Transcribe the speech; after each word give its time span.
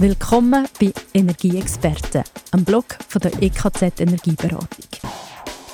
Willkommen 0.00 0.66
bei 0.80 0.94
Energieexperten, 1.12 2.24
einem 2.52 2.64
Blog 2.64 2.86
von 3.06 3.20
der 3.20 3.32
EKZ 3.42 4.00
Energieberatung. 4.00 4.88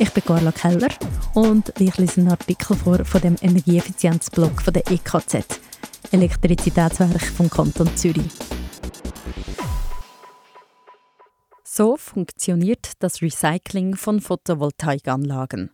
Ich 0.01 0.11
bin 0.11 0.25
Carla 0.25 0.51
Keller 0.51 0.89
und 1.35 1.73
ich 1.79 1.97
lese 1.97 2.23
einen 2.23 2.31
Artikel 2.33 2.77
vor 2.77 3.05
von 3.05 3.21
dem 3.21 3.37
Energieeffizienzblog 3.41 4.61
von 4.61 4.75
der 4.75 4.83
EKZ, 4.91 5.61
Elektrizitätswerk 6.11 7.23
vom 7.23 7.49
Kanton 7.49 7.97
Zürich. 7.97 8.33
So 11.63 11.97
funktioniert 11.97 12.95
das 12.99 13.23
Recycling 13.23 13.95
von 13.95 14.21
Photovoltaikanlagen. 14.21 15.71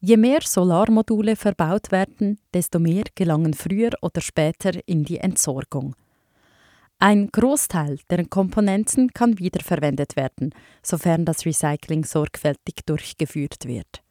Je 0.00 0.18
mehr 0.18 0.40
Solarmodule 0.42 1.36
verbaut 1.36 1.90
werden, 1.90 2.38
desto 2.52 2.78
mehr 2.78 3.04
gelangen 3.14 3.54
früher 3.54 3.92
oder 4.02 4.20
später 4.20 4.72
in 4.84 5.04
die 5.04 5.16
Entsorgung. 5.16 5.96
Ein 7.00 7.28
Großteil 7.30 8.00
der 8.10 8.26
Komponenten 8.26 9.12
kann 9.12 9.38
wiederverwendet 9.38 10.16
werden, 10.16 10.52
sofern 10.82 11.24
das 11.24 11.46
Recycling 11.46 12.04
sorgfältig 12.04 12.84
durchgeführt 12.86 13.66
wird. 13.66 14.02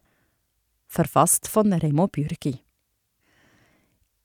Verfasst 0.86 1.48
von 1.48 1.70
Remo 1.70 2.08
Bürgi. 2.08 2.60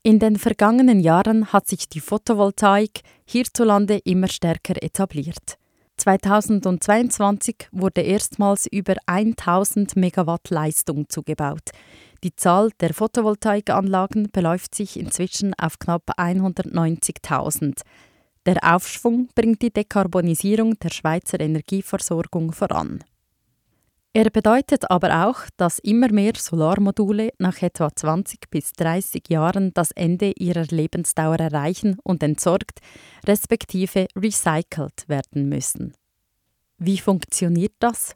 In 0.02 0.20
den 0.20 0.38
vergangenen 0.38 1.02
Jahren 1.02 1.52
hat 1.52 1.68
sich 1.68 1.90
die 1.90 1.99
Photovoltaik 1.99 3.02
hierzulande 3.26 3.99
immer 4.05 4.30
stärker 4.30 4.82
etabliert. 4.82 5.57
2022 5.98 7.68
wurde 7.73 8.02
erstmals 8.02 8.66
über 8.68 8.95
1000 9.05 9.98
Megawatt 9.98 10.49
Leistung 10.49 11.09
zugebaut. 11.09 11.71
Die 12.23 12.35
Zahl 12.35 12.70
der 12.80 12.93
Photovoltaikanlagen 12.93 14.32
beläuft 14.32 14.73
sich 14.73 14.98
inzwischen 14.98 15.54
auf 15.55 15.79
knapp 15.79 16.18
190.000. 16.18 17.82
Der 18.46 18.76
Aufschwung 18.76 19.30
bringt 19.36 19.62
die 19.62 19.72
Dekarbonisierung 19.72 20.77
der 20.80 20.90
Schweizer 20.90 21.40
Energieversorgung 21.40 22.52
voran. 22.52 23.04
Er 24.16 24.30
bedeutet 24.30 24.91
aber 24.91 25.27
auch, 25.27 25.40
dass 25.58 25.80
immer 25.80 26.12
mehr 26.12 26.34
Solarmodule 26.35 27.32
nach 27.40 27.62
etwa 27.63 27.90
20 27.96 28.50
bis 28.52 28.74
30 28.74 29.27
Jahren 29.30 29.74
das 29.74 29.90
Ende 29.91 30.34
ihrer 30.38 30.66
Lebensdauer 30.66 31.40
erreichen 31.40 31.98
und 32.04 32.22
entsorgt, 32.22 32.80
respektive 33.26 34.08
recycelt 34.16 35.07
werden 35.07 35.50
müssen. 35.50 35.94
Wie 36.78 37.00
funktioniert 37.00 37.74
das? 37.80 38.16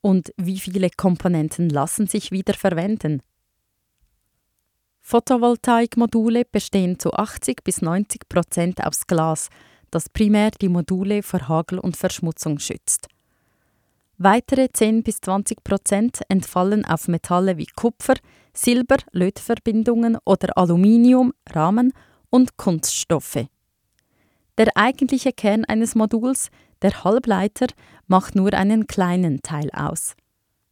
Und 0.00 0.32
wie 0.38 0.58
viele 0.58 0.90
Komponenten 0.90 1.68
lassen 1.68 2.08
sich 2.08 2.32
wieder 2.32 2.54
verwenden? 2.54 3.22
Photovoltaikmodule 5.08 6.44
bestehen 6.50 6.98
zu 6.98 7.12
80 7.12 7.62
bis 7.62 7.80
90 7.80 8.28
Prozent 8.28 8.84
aus 8.84 9.06
Glas, 9.06 9.50
das 9.92 10.08
primär 10.08 10.50
die 10.50 10.68
Module 10.68 11.22
vor 11.22 11.46
Hagel 11.46 11.78
und 11.78 11.96
Verschmutzung 11.96 12.58
schützt. 12.58 13.06
Weitere 14.18 14.68
10 14.68 15.04
bis 15.04 15.20
20 15.20 15.62
Prozent 15.62 16.22
entfallen 16.28 16.84
auf 16.84 17.06
Metalle 17.06 17.56
wie 17.56 17.66
Kupfer, 17.66 18.14
Silber, 18.52 18.96
Lötverbindungen 19.12 20.18
oder 20.24 20.58
Aluminium, 20.58 21.32
Rahmen 21.50 21.92
und 22.28 22.56
Kunststoffe. 22.56 23.46
Der 24.58 24.76
eigentliche 24.76 25.32
Kern 25.32 25.64
eines 25.66 25.94
Moduls, 25.94 26.50
der 26.82 27.04
Halbleiter, 27.04 27.68
macht 28.08 28.34
nur 28.34 28.52
einen 28.54 28.88
kleinen 28.88 29.40
Teil 29.40 29.70
aus. 29.70 30.16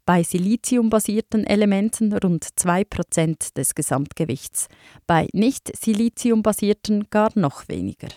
Bei 0.06 0.22
siliziumbasierten 0.22 1.46
Elementen 1.46 2.12
rund 2.12 2.44
2% 2.44 3.54
des 3.54 3.74
Gesamtgewichts, 3.74 4.68
bei 5.06 5.28
nicht 5.32 5.74
siliziumbasierten 5.74 7.08
gar 7.08 7.30
noch 7.36 7.68
weniger. 7.68 8.08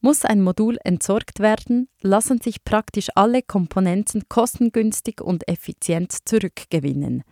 Muss 0.00 0.26
ein 0.26 0.42
Modul 0.42 0.76
entsorgt 0.84 1.40
werden, 1.40 1.88
lassen 2.02 2.40
sich 2.40 2.62
praktisch 2.62 3.08
alle 3.14 3.42
Komponenten 3.42 4.28
kostengünstig 4.28 5.22
und 5.22 5.48
effizient 5.48 6.28
zurückgewinnen. 6.28 7.24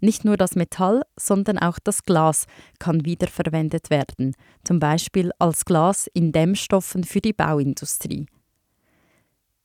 Nicht 0.00 0.26
nur 0.26 0.36
das 0.36 0.56
Metall, 0.56 1.02
sondern 1.18 1.58
auch 1.58 1.78
das 1.82 2.02
Glas 2.02 2.44
kann 2.78 3.06
wiederverwendet 3.06 3.88
werden, 3.88 4.36
zum 4.62 4.78
Beispiel 4.78 5.32
als 5.38 5.64
Glas 5.64 6.06
in 6.12 6.32
Dämmstoffen 6.32 7.02
für 7.02 7.22
die 7.22 7.32
Bauindustrie. 7.32 8.26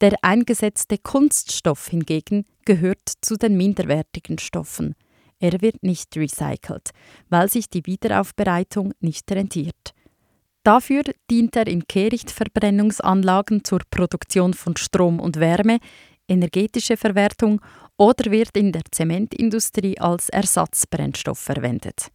Der 0.02 0.16
eingesetzte 0.24 0.98
Kunststoff 0.98 1.88
hingegen 1.88 2.46
gehört 2.66 3.08
zu 3.22 3.36
den 3.36 3.56
minderwertigen 3.56 4.40
Stoffen. 4.40 4.96
Er 5.40 5.62
wird 5.62 5.84
nicht 5.84 6.18
recycelt, 6.18 6.90
weil 7.30 7.50
sich 7.50 7.70
die 7.70 7.86
Wiederaufbereitung 7.86 8.94
nicht 9.00 9.32
rentiert. 9.32 9.94
Dafür 10.64 11.04
dient 11.30 11.56
er 11.56 11.68
in 11.68 11.88
Kehrichtverbrennungsanlagen 11.88 13.64
zur 13.64 13.82
Produktion 13.92 14.56
von 14.56 14.76
Strom 14.76 15.20
und 15.20 15.40
Wärme, 15.40 15.78
energetische 16.28 16.98
Verwertung 16.98 17.62
oder 17.96 18.32
wird 18.32 18.58
in 18.58 18.72
der 18.72 18.84
Zementindustrie 18.90 20.00
als 20.00 20.30
Ersatzbrennstoff 20.30 21.38
verwendet. 21.38 22.08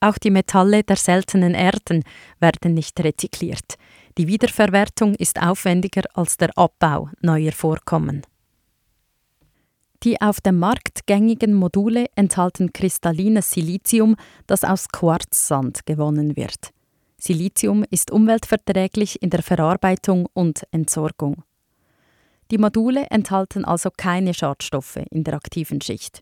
Auch 0.00 0.18
die 0.18 0.32
Metalle 0.32 0.82
der 0.82 0.96
seltenen 0.96 1.54
Erden 1.54 2.02
werden 2.40 2.74
nicht 2.74 2.98
rezykliert. 2.98 3.76
Die 4.18 4.26
Wiederverwertung 4.26 5.14
ist 5.14 5.40
aufwendiger 5.40 6.02
als 6.14 6.36
der 6.36 6.50
Abbau 6.56 7.08
neuer 7.22 7.52
Vorkommen. 7.52 8.22
Die 10.02 10.20
auf 10.20 10.40
dem 10.40 10.58
Markt 10.58 11.06
gängigen 11.06 11.54
Module 11.54 12.06
enthalten 12.14 12.72
kristallines 12.72 13.52
Silizium, 13.52 14.16
das 14.46 14.64
aus 14.64 14.88
Quarzsand 14.88 15.86
gewonnen 15.86 16.36
wird. 16.36 16.70
Silizium 17.18 17.84
ist 17.88 18.10
umweltverträglich 18.10 19.22
in 19.22 19.30
der 19.30 19.42
Verarbeitung 19.42 20.28
und 20.34 20.66
Entsorgung. 20.72 21.44
Die 22.50 22.58
Module 22.58 23.06
enthalten 23.10 23.64
also 23.64 23.90
keine 23.96 24.34
Schadstoffe 24.34 24.98
in 25.10 25.24
der 25.24 25.34
aktiven 25.34 25.80
Schicht. 25.80 26.20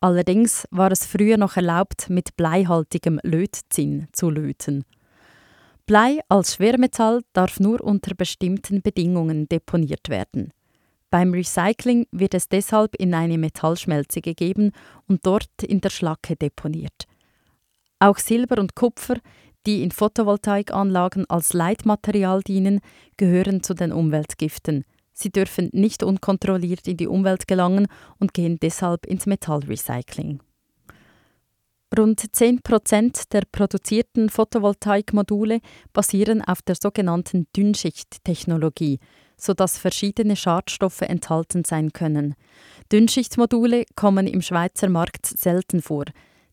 Allerdings 0.00 0.66
war 0.70 0.90
es 0.90 1.06
früher 1.06 1.38
noch 1.38 1.56
erlaubt, 1.56 2.10
mit 2.10 2.36
bleihaltigem 2.36 3.20
Lötzinn 3.22 4.08
zu 4.12 4.28
löten. 4.28 4.84
Blei 5.86 6.20
als 6.28 6.54
Schwermetall 6.54 7.22
darf 7.32 7.60
nur 7.60 7.80
unter 7.80 8.14
bestimmten 8.14 8.82
Bedingungen 8.82 9.48
deponiert 9.48 10.08
werden. 10.08 10.52
Beim 11.10 11.32
Recycling 11.32 12.06
wird 12.10 12.34
es 12.34 12.48
deshalb 12.48 12.96
in 12.96 13.14
eine 13.14 13.38
Metallschmelze 13.38 14.20
gegeben 14.20 14.72
und 15.06 15.24
dort 15.24 15.62
in 15.62 15.80
der 15.80 15.90
Schlacke 15.90 16.34
deponiert. 16.34 17.04
Auch 18.00 18.18
Silber 18.18 18.58
und 18.60 18.74
Kupfer 18.74 19.16
die 19.66 19.82
in 19.82 19.90
Photovoltaikanlagen 19.90 21.28
als 21.28 21.52
Leitmaterial 21.52 22.42
dienen, 22.42 22.80
gehören 23.16 23.62
zu 23.62 23.74
den 23.74 23.92
Umweltgiften. 23.92 24.84
Sie 25.12 25.30
dürfen 25.30 25.70
nicht 25.72 26.02
unkontrolliert 26.02 26.86
in 26.86 26.96
die 26.96 27.08
Umwelt 27.08 27.48
gelangen 27.48 27.88
und 28.18 28.32
gehen 28.32 28.58
deshalb 28.60 29.06
ins 29.06 29.26
Metallrecycling. 29.26 30.40
Rund 31.96 32.20
10% 32.20 33.30
der 33.30 33.42
produzierten 33.50 34.28
Photovoltaikmodule 34.28 35.60
basieren 35.92 36.42
auf 36.42 36.62
der 36.62 36.74
sogenannten 36.74 37.46
Dünnschichttechnologie, 37.56 38.98
sodass 39.36 39.78
verschiedene 39.78 40.36
Schadstoffe 40.36 41.02
enthalten 41.02 41.64
sein 41.64 41.92
können. 41.92 42.34
Dünnschichtmodule 42.92 43.84
kommen 43.94 44.26
im 44.26 44.42
Schweizer 44.42 44.88
Markt 44.88 45.26
selten 45.26 45.82
vor 45.82 46.06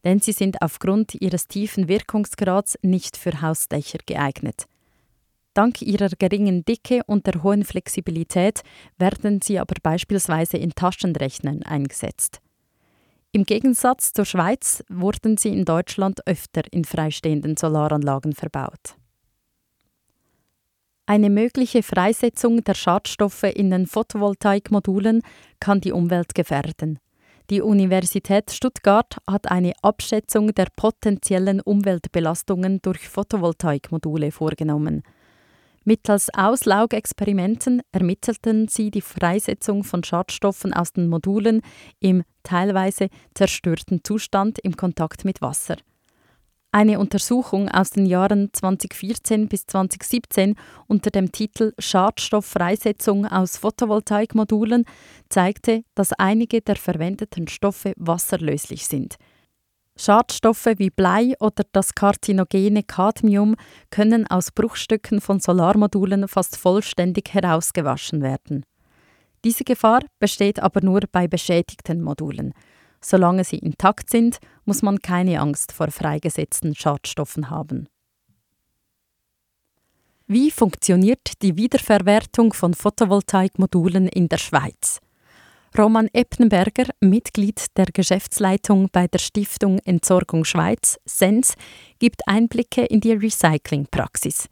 denn 0.03 0.19
sie 0.19 0.33
sind 0.33 0.61
aufgrund 0.61 1.15
ihres 1.15 1.47
tiefen 1.47 1.87
Wirkungsgrads 1.87 2.77
nicht 2.81 3.17
für 3.17 3.41
Hausdächer 3.41 3.99
geeignet. 4.05 4.65
Dank 5.53 5.81
ihrer 5.81 6.09
geringen 6.09 6.65
Dicke 6.65 7.01
und 7.05 7.27
der 7.27 7.43
hohen 7.43 7.63
Flexibilität 7.63 8.61
werden 8.97 9.39
sie 9.41 9.59
aber 9.59 9.75
beispielsweise 9.81 10.57
in 10.57 10.71
Taschenrechnern 10.71 11.63
eingesetzt. 11.63 12.39
Im 13.35 13.45
Gegensatz 13.45 14.13
zur 14.13 14.25
Schweiz 14.25 14.83
wurden 14.89 15.37
sie 15.37 15.49
in 15.49 15.65
Deutschland 15.65 16.19
öfter 16.27 16.61
in 16.71 16.85
freistehenden 16.85 17.57
Solaranlagen 17.57 18.33
verbaut. 18.33 18.95
Eine 21.07 21.31
mögliche 21.31 21.81
Freisetzung 21.81 22.63
der 22.63 22.75
Schadstoffe 22.75 23.41
in 23.41 23.71
den 23.71 23.87
Photovoltaikmodulen 23.87 25.23
kann 25.59 25.81
die 25.81 25.91
Umwelt 25.91 26.35
gefährden. 26.35 26.99
Die 27.49 27.61
Universität 27.61 28.51
Stuttgart 28.51 29.17
hat 29.27 29.49
eine 29.49 29.73
Abschätzung 29.81 30.53
der 30.53 30.67
potenziellen 30.75 31.59
Umweltbelastungen 31.59 32.83
durch 32.83 33.09
Photovoltaikmodule 33.09 34.31
vorgenommen. 34.31 35.01
Mittels 35.85 36.29
Auslaugexperimenten 36.33 37.81
ermittelten 37.91 38.69
sie 38.69 38.89
die 38.89 39.01
Freisetzung 39.01 39.83
von 39.83 40.03
Schadstoffen 40.03 40.73
aus 40.73 40.93
den 40.93 41.09
Modulen 41.09 41.61
im 41.99 42.23
teilweise 42.43 43.09
zerstörten 43.33 44.01
Zustand 44.03 44.59
im 44.59 44.77
Kontakt 44.77 45.25
mit 45.25 45.41
Wasser. 45.41 45.75
Eine 46.71 46.99
Untersuchung 46.99 47.69
aus 47.69 47.91
den 47.91 48.05
Jahren 48.05 48.49
2014 48.53 49.47
bis 49.47 49.67
2017 49.67 50.55
unter 50.87 51.11
dem 51.11 51.31
Titel 51.31 51.73
Schadstofffreisetzung 51.77 53.27
aus 53.27 53.57
Photovoltaikmodulen 53.57 54.85
zeigte, 55.29 55.83
dass 55.95 56.13
einige 56.13 56.61
der 56.61 56.77
verwendeten 56.77 57.47
Stoffe 57.47 57.93
wasserlöslich 57.97 58.87
sind. 58.87 59.17
Schadstoffe 59.95 60.65
wie 60.77 60.89
Blei 60.89 61.33
oder 61.39 61.63
das 61.71 61.93
karzinogene 61.93 62.83
Cadmium 62.83 63.55
können 63.91 64.25
aus 64.27 64.51
Bruchstücken 64.51 65.21
von 65.21 65.39
Solarmodulen 65.39 66.27
fast 66.27 66.57
vollständig 66.57 67.33
herausgewaschen 67.33 68.21
werden. 68.21 68.65
Diese 69.43 69.63
Gefahr 69.63 70.01
besteht 70.19 70.61
aber 70.61 70.81
nur 70.81 71.01
bei 71.11 71.27
beschädigten 71.27 72.01
Modulen. 72.01 72.53
Solange 73.01 73.43
sie 73.43 73.57
intakt 73.57 74.09
sind, 74.09 74.37
muss 74.65 74.81
man 74.81 74.99
keine 74.99 75.41
Angst 75.41 75.73
vor 75.73 75.91
freigesetzten 75.91 76.73
Schadstoffen 76.73 77.49
haben. 77.49 77.87
Wie 80.25 80.51
funktioniert 80.51 81.41
die 81.41 81.57
Wiederverwertung 81.57 82.53
von 82.53 82.73
Photovoltaikmodulen 82.73 84.07
in 84.07 84.29
der 84.29 84.37
Schweiz? 84.37 85.01
Roman 85.77 86.09
Eppenberger, 86.13 86.85
Mitglied 86.99 87.65
der 87.77 87.85
Geschäftsleitung 87.85 88.89
bei 88.91 89.07
der 89.07 89.19
Stiftung 89.19 89.79
Entsorgung 89.85 90.45
Schweiz, 90.45 90.99
SENS, 91.05 91.55
gibt 91.99 92.27
Einblicke 92.27 92.85
in 92.85 93.01
die 93.01 93.13
Recyclingpraxis. 93.13 94.47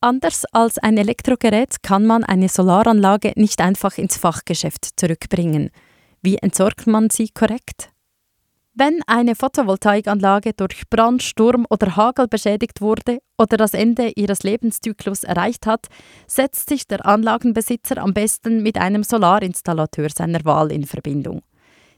Anders 0.00 0.44
als 0.46 0.78
ein 0.78 0.98
Elektrogerät 0.98 1.82
kann 1.82 2.04
man 2.04 2.24
eine 2.24 2.48
Solaranlage 2.48 3.32
nicht 3.36 3.60
einfach 3.60 3.98
ins 3.98 4.16
Fachgeschäft 4.16 4.88
zurückbringen. 4.96 5.70
Wie 6.22 6.38
entsorgt 6.38 6.88
man 6.88 7.08
sie 7.08 7.28
korrekt? 7.28 7.91
Wenn 8.74 9.02
eine 9.06 9.34
Photovoltaikanlage 9.34 10.54
durch 10.54 10.88
Brand, 10.88 11.22
Sturm 11.22 11.66
oder 11.68 11.94
Hagel 11.94 12.26
beschädigt 12.26 12.80
wurde 12.80 13.18
oder 13.36 13.58
das 13.58 13.74
Ende 13.74 14.12
ihres 14.16 14.44
Lebenszyklus 14.44 15.24
erreicht 15.24 15.66
hat, 15.66 15.88
setzt 16.26 16.70
sich 16.70 16.86
der 16.86 17.04
Anlagenbesitzer 17.04 17.98
am 17.98 18.14
besten 18.14 18.62
mit 18.62 18.78
einem 18.78 19.02
Solarinstallateur 19.02 20.08
seiner 20.08 20.42
Wahl 20.46 20.72
in 20.72 20.86
Verbindung. 20.86 21.42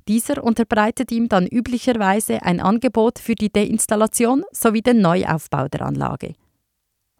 Dieser 0.08 0.42
unterbreitet 0.42 1.12
ihm 1.12 1.28
dann 1.28 1.46
üblicherweise 1.46 2.42
ein 2.42 2.58
Angebot 2.58 3.20
für 3.20 3.36
die 3.36 3.52
Deinstallation 3.52 4.42
sowie 4.50 4.82
den 4.82 5.00
Neuaufbau 5.00 5.68
der 5.68 5.82
Anlage. 5.82 6.34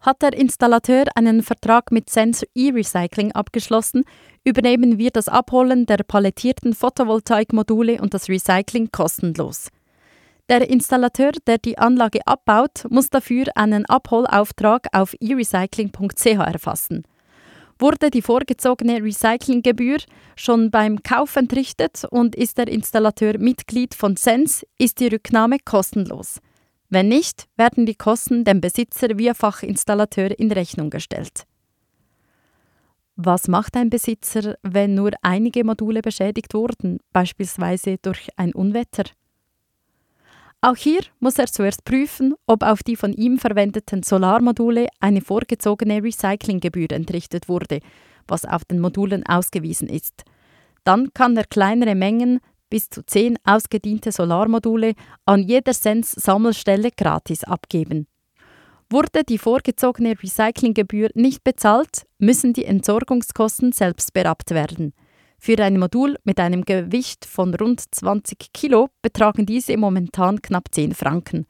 Hat 0.05 0.21
der 0.21 0.33
Installateur 0.33 1.05
einen 1.15 1.41
Vertrag 1.41 1.91
mit 1.91 2.11
Sensor 2.11 2.47
E-Recycling 2.53 3.31
abgeschlossen, 3.31 4.03
übernehmen 4.43 4.99
wir 4.99 5.09
das 5.09 5.27
Abholen 5.27 5.87
der 5.87 6.03
palettierten 6.07 6.75
Photovoltaikmodule 6.75 7.99
und 7.99 8.13
das 8.13 8.29
Recycling 8.29 8.91
kostenlos. 8.91 9.69
Der 10.47 10.69
Installateur, 10.69 11.31
der 11.47 11.57
die 11.57 11.79
Anlage 11.79 12.19
abbaut, 12.27 12.85
muss 12.89 13.09
dafür 13.09 13.45
einen 13.55 13.87
Abholauftrag 13.87 14.89
auf 14.91 15.15
erecycling.ch 15.19 16.25
erfassen. 16.25 17.01
Wurde 17.79 18.11
die 18.11 18.21
vorgezogene 18.21 19.01
Recyclinggebühr 19.01 19.97
schon 20.35 20.69
beim 20.69 21.01
Kauf 21.01 21.35
entrichtet 21.35 22.05
und 22.11 22.35
ist 22.35 22.59
der 22.59 22.67
Installateur 22.67 23.39
Mitglied 23.39 23.95
von 23.95 24.17
Sens, 24.17 24.67
ist 24.77 24.99
die 24.99 25.07
Rücknahme 25.07 25.57
kostenlos. 25.65 26.41
Wenn 26.89 27.07
nicht, 27.07 27.47
werden 27.57 27.85
die 27.85 27.95
Kosten 27.95 28.43
dem 28.43 28.61
Besitzer 28.61 29.17
via 29.17 29.33
Fachinstallateur 29.33 30.37
in 30.39 30.51
Rechnung 30.51 30.89
gestellt. 30.89 31.45
Was 33.15 33.47
macht 33.47 33.75
ein 33.77 33.89
Besitzer, 33.89 34.57
wenn 34.61 34.93
nur 34.93 35.11
einige 35.21 35.63
Module 35.63 36.01
beschädigt 36.01 36.53
wurden, 36.53 36.99
beispielsweise 37.13 37.97
durch 38.01 38.27
ein 38.35 38.53
Unwetter? 38.53 39.05
Auch 40.61 40.75
hier 40.75 41.01
muss 41.19 41.37
er 41.37 41.47
zuerst 41.47 41.85
prüfen, 41.85 42.33
ob 42.45 42.63
auf 42.63 42.83
die 42.83 42.95
von 42.95 43.13
ihm 43.13 43.37
verwendeten 43.37 44.03
Solarmodule 44.03 44.87
eine 44.99 45.21
vorgezogene 45.21 46.03
Recyclinggebühr 46.03 46.91
entrichtet 46.91 47.47
wurde, 47.47 47.79
was 48.27 48.45
auf 48.45 48.65
den 48.65 48.79
Modulen 48.79 49.25
ausgewiesen 49.25 49.87
ist. 49.87 50.23
Dann 50.83 51.13
kann 51.13 51.37
er 51.37 51.45
kleinere 51.45 51.95
Mengen 51.95 52.39
bis 52.69 52.89
zu 52.89 53.05
zehn 53.05 53.37
ausgediente 53.43 54.11
Solarmodule 54.11 54.93
an 55.25 55.43
jeder 55.43 55.73
Sens-Sammelstelle 55.73 56.91
gratis 56.91 57.43
abgeben. 57.43 58.07
Wurde 58.89 59.23
die 59.23 59.37
vorgezogene 59.37 60.15
Recyclinggebühr 60.21 61.09
nicht 61.15 61.43
bezahlt, 61.43 62.05
müssen 62.19 62.53
die 62.53 62.65
Entsorgungskosten 62.65 63.71
selbst 63.71 64.13
berappt 64.13 64.51
werden. 64.51 64.93
Für 65.39 65.57
ein 65.59 65.79
Modul 65.79 66.17
mit 66.23 66.39
einem 66.39 66.63
Gewicht 66.63 67.25
von 67.25 67.53
rund 67.55 67.81
20 67.93 68.53
Kilo 68.53 68.89
betragen 69.01 69.45
diese 69.45 69.75
momentan 69.77 70.41
knapp 70.41 70.69
10 70.71 70.93
Franken. 70.93 71.45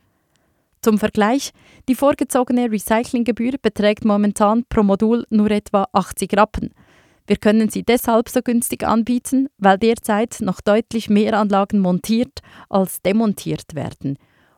Zum 0.82 0.98
Vergleich, 0.98 1.52
die 1.90 1.96
vorgezogene 1.96 2.72
Recyclinggebühr 2.72 3.54
beträgt 3.62 4.06
momentan 4.06 4.64
pro 4.70 4.84
Modul 4.84 5.26
nur 5.30 5.52
etwa 5.52 5.88
80 5.92 6.38
Rappen– 6.38 6.74
wir 7.28 7.38
können 7.38 7.70
sie 7.70 7.84
deshalb 7.84 8.30
so 8.30 8.42
günstig 8.42 8.84
anbieten, 8.84 9.48
weil 9.58 9.78
derzeit 9.78 10.38
noch 10.42 10.62
deutlich 10.62 11.10
mehr 11.10 11.38
Anlagen 11.40 11.80
montiert 11.80 12.40
als 12.70 13.02
demontiert 13.02 13.74
werden. 13.74 14.18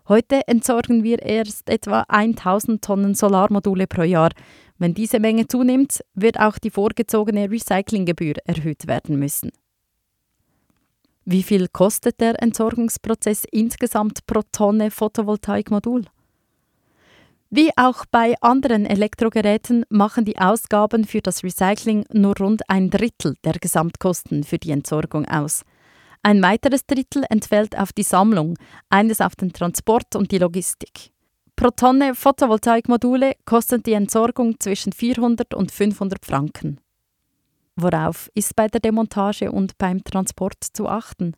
Heute 0.09 0.47
entsorgen 0.47 1.03
wir 1.03 1.21
erst 1.21 1.69
etwa 1.69 2.05
1000 2.07 2.81
Tonnen 2.81 3.13
Solarmodule 3.13 3.87
pro 3.87 4.03
Jahr. 4.03 4.31
Wenn 4.77 4.93
diese 4.93 5.19
Menge 5.19 5.47
zunimmt, 5.47 6.01
wird 6.13 6.39
auch 6.39 6.57
die 6.57 6.69
vorgezogene 6.69 7.49
Recyclinggebühr 7.51 8.35
erhöht 8.45 8.87
werden 8.87 9.19
müssen. 9.19 9.51
Wie 11.25 11.43
viel 11.43 11.67
kostet 11.67 12.21
der 12.21 12.41
Entsorgungsprozess 12.41 13.43
insgesamt 13.51 14.25
pro 14.27 14.41
Tonne 14.53 14.91
Photovoltaikmodul? 14.91 16.05
Wie 17.49 17.71
auch 17.77 18.05
bei 18.11 18.35
anderen 18.41 18.85
Elektrogeräten 18.85 19.85
machen 19.89 20.25
die 20.25 20.37
Ausgaben 20.37 21.05
für 21.05 21.21
das 21.21 21.43
Recycling 21.43 22.03
nur 22.11 22.37
rund 22.37 22.69
ein 22.69 22.89
Drittel 22.89 23.35
der 23.45 23.53
Gesamtkosten 23.53 24.43
für 24.43 24.57
die 24.57 24.71
Entsorgung 24.71 25.25
aus. 25.25 25.63
Ein 26.23 26.41
weiteres 26.41 26.85
Drittel 26.85 27.23
entfällt 27.29 27.77
auf 27.77 27.93
die 27.93 28.03
Sammlung, 28.03 28.57
eines 28.89 29.21
auf 29.21 29.37
den 29.37 29.53
Transport 29.53 30.17
und 30.17 30.31
die 30.31 30.39
Logistik. 30.39 31.11
Pro 31.55 31.69
Tonne 31.69 32.15
Photovoltaikmodule 32.15 33.35
kostet 33.45 33.85
die 33.85 33.93
Entsorgung 33.93 34.59
zwischen 34.59 34.91
400 34.91 35.53
und 35.53 35.71
500 35.71 36.25
Franken. 36.25 36.81
Worauf 37.77 38.29
ist 38.33 38.57
bei 38.57 38.67
der 38.67 38.81
Demontage 38.81 39.51
und 39.51 39.77
beim 39.77 40.03
Transport 40.03 40.65
zu 40.73 40.89
achten? 40.89 41.33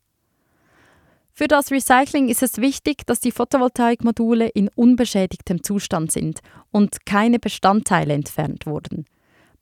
Für 1.40 1.48
das 1.48 1.72
Recycling 1.72 2.28
ist 2.28 2.44
es 2.44 2.58
wichtig, 2.58 3.06
dass 3.06 3.22
die 3.22 3.32
Photovoltaikmodule 3.32 4.50
in 4.50 4.70
unbeschädigtem 4.76 5.64
Zustand 5.64 6.12
sind 6.12 6.42
und 6.70 7.06
keine 7.06 7.40
Bestandteile 7.40 8.14
entfernt 8.14 8.66
wurden. 8.66 9.06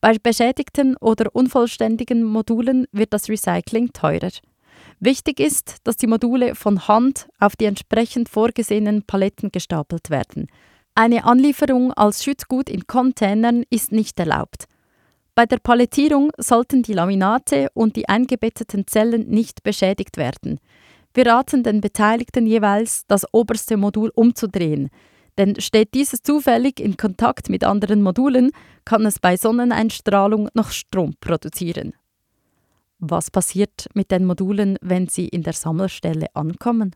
Bei 0.02 0.18
beschädigten 0.18 0.98
oder 0.98 1.36
unvollständigen 1.36 2.24
Modulen 2.24 2.88
wird 2.92 3.14
das 3.14 3.30
Recycling 3.30 3.94
teurer. 3.94 4.32
Wichtig 5.00 5.40
ist, 5.40 5.76
dass 5.84 5.98
die 5.98 6.08
Module 6.08 6.56
von 6.56 6.88
Hand 6.88 7.28
auf 7.40 7.56
die 7.56 7.66
entsprechend 7.66 8.28
vorgesehenen 8.28 9.04
Paletten 9.04 9.52
gestapelt 9.52 10.10
werden. 10.10 10.48
Eine 10.96 11.26
Anlieferung 11.26 11.94
als 11.94 12.24
Schüttgut 12.24 12.72
in 12.72 12.88
Containern 12.88 13.64
ist 13.70 13.92
nicht 13.92 14.20
erlaubt. 14.20 14.66
Bei 15.36 15.46
der 15.46 15.60
Palettierung 15.60 16.32
sollten 16.40 16.82
die 16.82 16.94
Laminate 16.94 17.70
und 17.76 17.98
die 17.98 18.10
eingebetteten 18.10 18.88
Zellen 18.88 19.30
nicht 19.30 19.62
beschädigt 19.62 20.18
werden. 20.18 20.60
Wir 21.18 21.26
raten 21.26 21.64
den 21.64 21.82
Beteiligten 21.82 22.46
jeweils, 22.46 23.08
das 23.08 23.26
oberste 23.32 23.76
Modul 23.76 24.12
umzudrehen, 24.14 24.92
denn 25.40 25.60
steht 25.60 25.96
dieses 25.96 26.22
zufällig 26.22 26.80
in 26.80 26.96
Kontakt 26.96 27.50
mit 27.50 27.64
anderen 27.64 28.04
Modulen, 28.04 28.52
kann 28.86 29.04
es 29.04 29.18
bei 29.18 29.36
Sonneneinstrahlung 29.36 30.50
noch 30.54 30.70
Strom 30.70 31.16
produzieren. 31.20 31.94
Was 33.00 33.32
passiert 33.32 33.88
mit 33.96 34.12
den 34.12 34.26
Modulen, 34.26 34.78
wenn 34.82 35.08
sie 35.08 35.28
in 35.28 35.42
der 35.42 35.54
Sammelstelle 35.54 36.28
ankommen? 36.36 36.96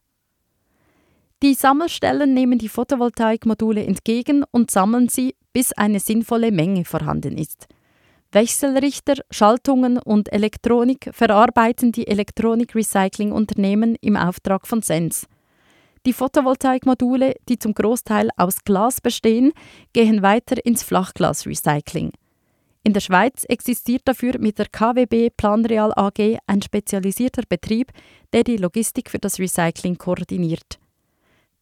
Die 1.41 1.55
Sammelstellen 1.55 2.35
nehmen 2.35 2.59
die 2.59 2.69
Photovoltaikmodule 2.69 3.83
entgegen 3.83 4.43
und 4.51 4.69
sammeln 4.69 5.09
sie, 5.09 5.33
bis 5.51 5.73
eine 5.73 5.99
sinnvolle 5.99 6.51
Menge 6.51 6.85
vorhanden 6.85 7.39
ist. 7.39 7.67
Wechselrichter, 8.33 9.15
Schaltungen 9.29 9.97
und 9.97 10.31
Elektronik 10.31 11.09
verarbeiten 11.11 11.91
die 11.91 12.07
Elektronik-Recycling-Unternehmen 12.07 13.95
im 13.99 14.15
Auftrag 14.15 14.67
von 14.67 14.81
Sens. 14.81 15.27
Die 16.05 16.13
Photovoltaikmodule, 16.13 17.35
die 17.49 17.59
zum 17.59 17.73
Großteil 17.73 18.29
aus 18.37 18.63
Glas 18.63 19.01
bestehen, 19.01 19.51
gehen 19.91 20.21
weiter 20.21 20.65
ins 20.65 20.81
Flachglas-Recycling. 20.81 22.13
In 22.83 22.93
der 22.93 23.01
Schweiz 23.01 23.43
existiert 23.49 24.03
dafür 24.05 24.39
mit 24.39 24.57
der 24.57 24.67
KWB 24.67 25.29
Planreal 25.35 25.91
AG 25.95 26.39
ein 26.47 26.61
spezialisierter 26.61 27.43
Betrieb, 27.47 27.91
der 28.31 28.43
die 28.43 28.57
Logistik 28.57 29.11
für 29.11 29.19
das 29.19 29.39
Recycling 29.39 29.97
koordiniert. 29.97 30.79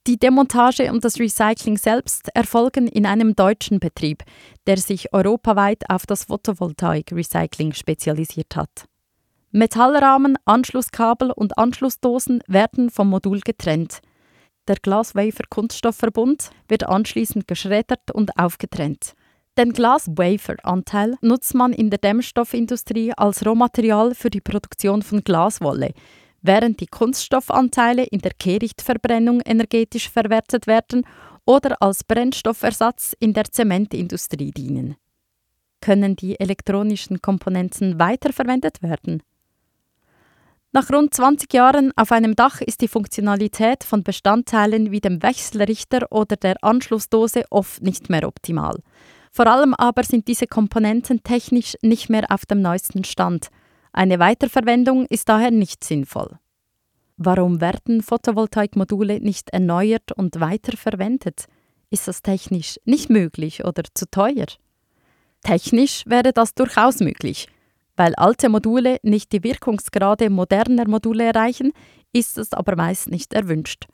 Die 0.09 0.17
Demontage 0.17 0.91
und 0.91 1.05
das 1.05 1.19
Recycling 1.19 1.77
selbst 1.77 2.29
erfolgen 2.33 2.87
in 2.87 3.05
einem 3.05 3.35
deutschen 3.35 3.79
Betrieb, 3.79 4.23
der 4.65 4.77
sich 4.77 5.13
europaweit 5.13 5.87
auf 5.87 6.07
das 6.07 6.23
Photovoltaik-Recycling 6.23 7.73
spezialisiert 7.73 8.55
hat. 8.55 8.85
Metallrahmen, 9.51 10.35
Anschlusskabel 10.45 11.29
und 11.29 11.59
Anschlussdosen 11.59 12.41
werden 12.47 12.89
vom 12.89 13.07
Modul 13.07 13.41
getrennt. 13.41 13.99
Der 14.67 14.77
Glaswafer-Kunststoffverbund 14.77 16.49
wird 16.67 16.89
anschließend 16.89 17.47
geschreddert 17.47 18.09
und 18.11 18.35
aufgetrennt. 18.35 19.13
Den 19.59 19.73
Glaswafer-Anteil 19.73 21.17
nutzt 21.21 21.53
man 21.53 21.71
in 21.71 21.91
der 21.91 21.99
Dämmstoffindustrie 21.99 23.13
als 23.15 23.45
Rohmaterial 23.45 24.15
für 24.15 24.31
die 24.31 24.41
Produktion 24.41 25.03
von 25.03 25.23
Glaswolle, 25.23 25.93
während 26.41 26.79
die 26.79 26.87
Kunststoffanteile 26.87 28.03
in 28.03 28.19
der 28.19 28.33
Kehrichtverbrennung 28.33 29.41
energetisch 29.41 30.09
verwertet 30.09 30.67
werden 30.67 31.05
oder 31.45 31.81
als 31.81 32.03
Brennstoffersatz 32.03 33.15
in 33.19 33.33
der 33.33 33.45
Zementindustrie 33.45 34.51
dienen. 34.51 34.95
Können 35.81 36.15
die 36.15 36.39
elektronischen 36.39 37.21
Komponenten 37.21 37.99
weiterverwendet 37.99 38.81
werden? 38.81 39.23
Nach 40.71 40.87
rund 40.91 41.15
20 41.15 41.51
Jahren 41.51 41.91
auf 41.95 42.11
einem 42.11 42.35
Dach 42.35 42.61
ist 42.61 42.81
die 42.81 42.87
Funktionalität 42.87 43.83
von 43.83 44.03
Bestandteilen 44.03 44.91
wie 44.91 45.01
dem 45.01 45.23
Wechselrichter 45.23 46.11
oder 46.11 46.35
der 46.35 46.63
Anschlussdose 46.63 47.45
oft 47.49 47.81
nicht 47.81 48.09
mehr 48.09 48.27
optimal. 48.27 48.77
Vor 49.31 49.47
allem 49.47 49.73
aber 49.73 50.03
sind 50.03 50.27
diese 50.27 50.45
Komponenten 50.45 51.23
technisch 51.23 51.75
nicht 51.81 52.09
mehr 52.09 52.29
auf 52.29 52.45
dem 52.45 52.61
neuesten 52.61 53.03
Stand. 53.03 53.49
Eine 53.99 54.17
Weiterverwendung 54.17 55.07
ist 55.07 55.27
daher 55.27 55.51
nicht 55.51 55.83
sinnvoll. 55.83 56.39
Warum 57.17 57.59
werden 57.59 58.01
Photovoltaikmodule 58.01 59.19
nicht 59.19 59.49
erneuert 59.49 60.13
und 60.13 60.39
weiterverwendet? 60.39 61.47
Ist 61.89 62.07
das 62.07 62.21
technisch 62.21 62.79
nicht 62.85 63.09
möglich 63.09 63.65
oder 63.65 63.83
zu 63.93 64.09
teuer? 64.09 64.45
Technisch 65.43 66.05
wäre 66.05 66.31
das 66.31 66.53
durchaus 66.53 67.01
möglich. 67.01 67.49
Weil 67.97 68.15
alte 68.15 68.47
Module 68.47 68.99
nicht 69.03 69.33
die 69.33 69.43
Wirkungsgrade 69.43 70.29
moderner 70.29 70.87
Module 70.87 71.25
erreichen, 71.25 71.73
ist 72.13 72.37
es 72.37 72.53
aber 72.53 72.77
meist 72.77 73.09
nicht 73.09 73.33
erwünscht. 73.33 73.87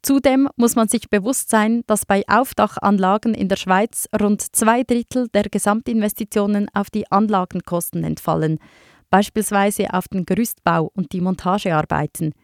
Zudem 0.00 0.48
muss 0.56 0.74
man 0.74 0.88
sich 0.88 1.10
bewusst 1.10 1.50
sein, 1.50 1.82
dass 1.86 2.06
bei 2.06 2.22
Aufdachanlagen 2.28 3.34
in 3.34 3.50
der 3.50 3.56
Schweiz 3.56 4.08
rund 4.18 4.40
zwei 4.40 4.84
Drittel 4.84 5.28
der 5.28 5.44
Gesamtinvestitionen 5.50 6.70
auf 6.72 6.88
die 6.88 7.10
Anlagenkosten 7.10 8.04
entfallen, 8.04 8.58
beispielsweise 9.14 9.94
auf 9.94 10.08
den 10.08 10.26
Gerüstbau 10.26 10.90
und 10.92 11.12
die 11.12 11.20
Montagearbeiten. 11.20 12.34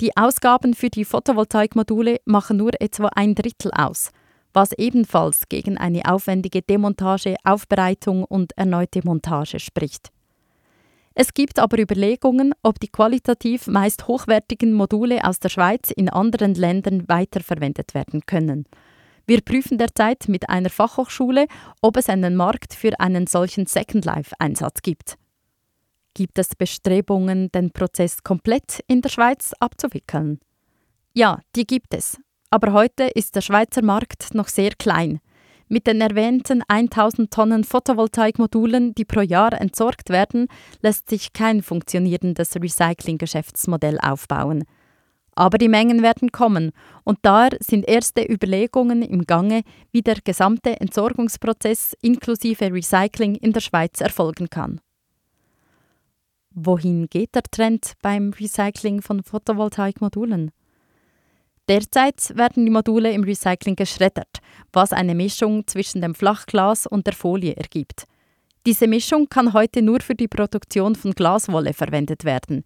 Die 0.00 0.16
Ausgaben 0.16 0.74
für 0.74 0.88
die 0.88 1.04
Photovoltaikmodule 1.04 2.20
machen 2.24 2.56
nur 2.56 2.70
etwa 2.80 3.08
ein 3.16 3.34
Drittel 3.34 3.72
aus, 3.72 4.12
was 4.52 4.70
ebenfalls 4.78 5.48
gegen 5.48 5.76
eine 5.76 6.04
aufwendige 6.04 6.62
Demontage, 6.62 7.34
Aufbereitung 7.42 8.22
und 8.22 8.56
erneute 8.56 9.00
Montage 9.02 9.58
spricht. 9.58 10.10
Es 11.16 11.34
gibt 11.34 11.58
aber 11.58 11.80
Überlegungen, 11.80 12.54
ob 12.62 12.78
die 12.78 12.92
qualitativ 12.92 13.66
meist 13.66 14.06
hochwertigen 14.06 14.72
Module 14.72 15.24
aus 15.24 15.40
der 15.40 15.48
Schweiz 15.48 15.90
in 15.90 16.08
anderen 16.08 16.54
Ländern 16.54 17.08
weiterverwendet 17.08 17.92
werden 17.92 18.20
können. 18.24 18.66
Wir 19.26 19.40
prüfen 19.40 19.78
derzeit 19.78 20.28
mit 20.28 20.48
einer 20.48 20.70
Fachhochschule, 20.70 21.48
ob 21.82 21.96
es 21.96 22.08
einen 22.08 22.36
Markt 22.36 22.72
für 22.72 23.00
einen 23.00 23.26
solchen 23.26 23.66
Second 23.66 24.04
Life-Einsatz 24.04 24.82
gibt. 24.82 25.16
Gibt 26.14 26.38
es 26.38 26.56
Bestrebungen, 26.56 27.50
den 27.52 27.70
Prozess 27.70 28.22
komplett 28.22 28.82
in 28.88 29.00
der 29.00 29.10
Schweiz 29.10 29.52
abzuwickeln? 29.60 30.40
Ja, 31.14 31.40
die 31.54 31.66
gibt 31.66 31.94
es. 31.94 32.18
Aber 32.50 32.72
heute 32.72 33.04
ist 33.04 33.36
der 33.36 33.42
Schweizer 33.42 33.82
Markt 33.82 34.34
noch 34.34 34.48
sehr 34.48 34.72
klein. 34.72 35.20
Mit 35.68 35.86
den 35.86 36.00
erwähnten 36.00 36.64
1000 36.66 37.32
Tonnen 37.32 37.62
Photovoltaikmodulen, 37.62 38.92
die 38.92 39.04
pro 39.04 39.20
Jahr 39.20 39.52
entsorgt 39.52 40.10
werden, 40.10 40.48
lässt 40.82 41.08
sich 41.08 41.32
kein 41.32 41.62
funktionierendes 41.62 42.56
Recycling-Geschäftsmodell 42.56 44.00
aufbauen. 44.00 44.64
Aber 45.36 45.58
die 45.58 45.68
Mengen 45.68 46.02
werden 46.02 46.32
kommen 46.32 46.72
und 47.04 47.18
daher 47.22 47.56
sind 47.60 47.88
erste 47.88 48.22
Überlegungen 48.28 49.02
im 49.02 49.26
Gange, 49.26 49.62
wie 49.92 50.02
der 50.02 50.16
gesamte 50.24 50.80
Entsorgungsprozess 50.80 51.96
inklusive 52.02 52.72
Recycling 52.72 53.36
in 53.36 53.52
der 53.52 53.60
Schweiz 53.60 54.00
erfolgen 54.00 54.50
kann. 54.50 54.80
Wohin 56.54 57.06
geht 57.08 57.34
der 57.36 57.44
Trend 57.44 57.92
beim 58.02 58.30
Recycling 58.30 59.02
von 59.02 59.22
Photovoltaikmodulen? 59.22 60.50
Derzeit 61.68 62.36
werden 62.36 62.66
die 62.66 62.72
Module 62.72 63.12
im 63.12 63.22
Recycling 63.22 63.76
geschreddert, 63.76 64.38
was 64.72 64.92
eine 64.92 65.14
Mischung 65.14 65.66
zwischen 65.68 66.00
dem 66.00 66.16
Flachglas 66.16 66.88
und 66.88 67.06
der 67.06 67.14
Folie 67.14 67.54
ergibt. 67.54 68.04
Diese 68.66 68.88
Mischung 68.88 69.28
kann 69.28 69.52
heute 69.52 69.80
nur 69.80 70.00
für 70.00 70.16
die 70.16 70.26
Produktion 70.26 70.96
von 70.96 71.12
Glaswolle 71.12 71.72
verwendet 71.72 72.24
werden, 72.24 72.64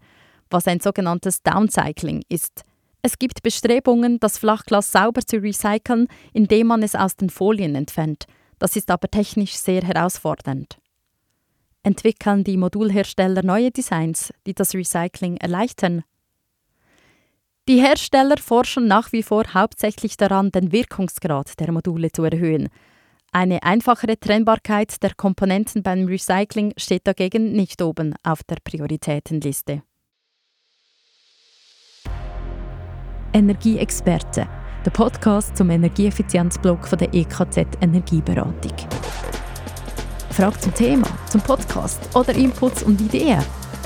was 0.49 0.67
ein 0.67 0.79
sogenanntes 0.79 1.43
Downcycling 1.43 2.23
ist. 2.27 2.63
Es 3.03 3.19
gibt 3.19 3.43
Bestrebungen, 3.43 4.19
das 4.19 4.39
Flachglas 4.39 4.91
sauber 4.91 5.21
zu 5.21 5.37
recyceln, 5.37 6.07
indem 6.33 6.67
man 6.67 6.81
es 6.81 6.95
aus 6.95 7.15
den 7.15 7.29
Folien 7.29 7.75
entfernt. 7.75 8.25
Das 8.57 8.75
ist 8.75 8.89
aber 8.89 9.07
technisch 9.09 9.53
sehr 9.53 9.83
herausfordernd. 9.83 10.79
Entwickeln 11.85 12.43
die 12.43 12.57
Modulhersteller 12.57 13.43
neue 13.43 13.69
Designs, 13.69 14.33
die 14.47 14.55
das 14.55 14.73
Recycling 14.73 15.37
erleichtern? 15.37 16.03
Die 17.67 17.79
Hersteller 17.79 18.37
forschen 18.37 18.87
nach 18.87 19.11
wie 19.11 19.21
vor 19.21 19.43
hauptsächlich 19.53 20.17
daran, 20.17 20.49
den 20.49 20.71
Wirkungsgrad 20.71 21.59
der 21.59 21.71
Module 21.71 22.11
zu 22.11 22.23
erhöhen. 22.23 22.69
Eine 23.31 23.61
einfachere 23.61 24.19
Trennbarkeit 24.19 25.03
der 25.03 25.13
Komponenten 25.13 25.83
beim 25.83 26.07
Recycling 26.07 26.73
steht 26.75 27.05
dagegen 27.05 27.51
nicht 27.51 27.79
oben 27.83 28.15
auf 28.23 28.41
der 28.43 28.57
Prioritätenliste. 28.63 29.83
Energieexperte, 33.31 34.47
der 34.83 34.91
Podcast 34.91 35.55
zum 35.55 35.69
Energieeffizienzblock 35.69 36.89
der 36.97 37.13
EKZ 37.13 37.57
Energieberatung. 37.79 38.73
Fragen 40.35 40.59
zum 40.59 40.73
Thema, 40.73 41.07
zum 41.29 41.39
Podcast 41.39 42.13
oder 42.13 42.35
Inputs 42.35 42.83
und 42.83 42.99
Ideen? 42.99 43.41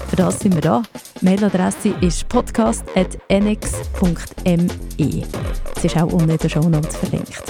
Für 0.09 0.15
das 0.15 0.39
sind 0.39 0.55
wir 0.55 0.61
da. 0.61 0.81
Mailadresse 1.21 1.89
ist 2.01 2.27
podcast.nx.me. 2.27 5.27
Es 5.75 5.85
ist 5.85 5.95
auch 5.95 6.11
unten 6.11 6.31
in 6.31 6.37
den 6.37 6.49
Shownotes 6.49 6.97
verlinkt. 6.97 7.43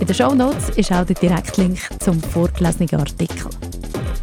In 0.00 0.06
den 0.06 0.14
Shownotes 0.14 0.70
ist 0.70 0.90
auch 0.90 1.04
der 1.04 1.16
Direktlink 1.16 1.78
zum 2.02 2.18
vorgelesenen 2.18 2.98
Artikel. 2.98 3.50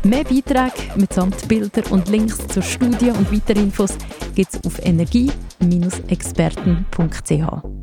Mehr 0.04 0.24
Beiträge 0.24 0.74
mitsamt 0.96 1.48
Bilder 1.48 1.84
und 1.92 2.10
Links 2.10 2.40
zur 2.48 2.64
Studie 2.64 3.12
und 3.12 3.32
weitere 3.32 3.60
Infos 3.60 3.96
gibt 4.34 4.56
es 4.56 4.66
auf 4.66 4.84
energie-experten.ch. 4.84 7.81